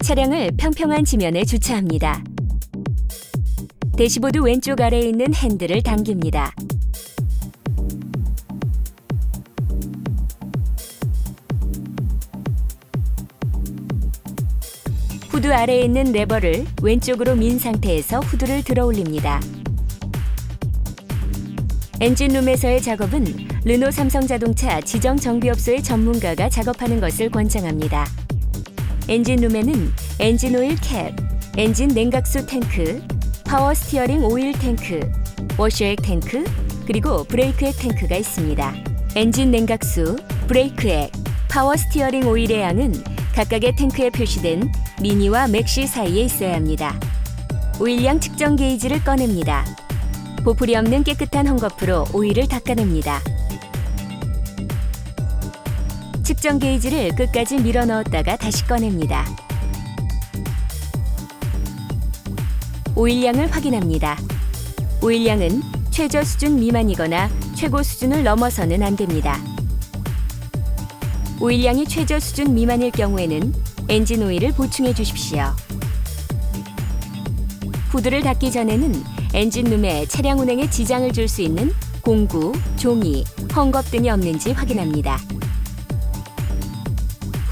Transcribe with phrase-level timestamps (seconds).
[0.00, 2.22] 차량을 평평한 지면에 주차합니다.
[3.96, 6.52] 대시보드 왼쪽 아래에 있는 핸들을 당깁니다.
[15.28, 19.40] 후드 아래에 있는 레버를 왼쪽으로 민 상태에서 후드를 들어 올립니다.
[22.00, 23.24] 엔진룸에서의 작업은
[23.64, 28.06] 르노 삼성 자동차 지정 정비업소의 전문가가 작업하는 것을 권장합니다.
[29.08, 31.14] 엔진룸에는 엔진 오일 캡,
[31.56, 33.02] 엔진 냉각수 탱크,
[33.44, 35.00] 파워 스티어링 오일 탱크,
[35.58, 36.44] 워셔액 탱크,
[36.86, 38.74] 그리고 브레이크액 탱크가 있습니다.
[39.16, 40.16] 엔진 냉각수,
[40.46, 41.10] 브레이크액,
[41.50, 42.94] 파워 스티어링 오일의 양은
[43.34, 44.70] 각각의 탱크에 표시된
[45.00, 46.98] 미니와 맥시 사이에 있어야 합니다.
[47.80, 49.64] 오일량 측정 게이지를 꺼냅니다.
[50.44, 53.20] 보풀이 없는 깨끗한 헝겊으로 오일을 닦아냅니다.
[56.22, 59.26] 측정 게이지를 끝까지 밀어 넣었다가 다시 꺼냅니다.
[62.94, 64.16] 오일량을 확인합니다.
[65.02, 69.38] 오일량은 최저 수준 미만이거나 최고 수준을 넘어서는 안 됩니다.
[71.40, 73.52] 오일량이 최저 수준 미만일 경우에는
[73.88, 75.46] 엔진 오일을 보충해 주십시오.
[77.88, 79.02] 후드를 닫기 전에는
[79.34, 85.18] 엔진룸에 차량 운행에 지장을 줄 수 있는 공구, 종이, 헝겊 등이 없는지 확인합니다.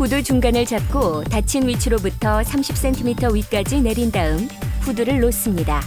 [0.00, 4.48] 후드 중간을 잡고 닫힌 위치로부터 30cm 위까지 내린 다음
[4.80, 5.82] 후드를 놓습니다.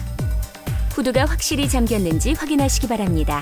[0.91, 3.41] 후드가 확실히 잠겼는지 확인하시기 바랍니다.